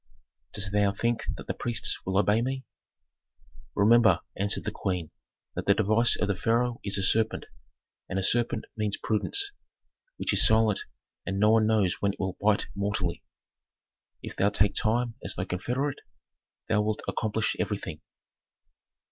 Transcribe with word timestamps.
'""Dost 0.53 0.71
thou 0.71 0.91
think 0.91 1.25
that 1.37 1.45
the 1.45 1.53
priests 1.53 1.95
will 2.07 2.17
obey 2.17 2.41
me?" 2.41 2.65
"Remember," 3.75 4.21
answered 4.35 4.63
the 4.63 4.71
queen, 4.71 5.11
"that 5.53 5.67
the 5.67 5.75
device 5.75 6.15
of 6.19 6.27
the 6.27 6.35
pharaoh 6.35 6.79
is 6.83 6.97
a 6.97 7.03
serpent, 7.03 7.45
and 8.09 8.17
a 8.17 8.23
serpent 8.23 8.65
means 8.75 8.97
prudence, 8.97 9.51
which 10.17 10.33
is 10.33 10.43
silent, 10.43 10.79
and 11.23 11.39
no 11.39 11.51
one 11.51 11.67
knows 11.67 11.97
when 12.01 12.13
it 12.13 12.19
will 12.19 12.35
bite 12.41 12.65
mortally. 12.73 13.23
If 14.23 14.35
thou 14.35 14.49
take 14.49 14.73
time 14.73 15.13
as 15.23 15.35
thy 15.35 15.45
confederate, 15.45 16.01
thou 16.67 16.81
wilt 16.81 17.03
accomplish 17.07 17.55
everything." 17.59 18.01